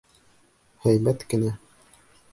Һәйбәт 0.85 1.27
кенә. 1.35 1.55